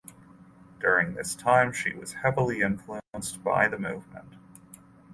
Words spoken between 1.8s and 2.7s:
was heavily